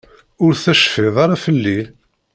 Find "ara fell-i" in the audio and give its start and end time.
1.23-1.79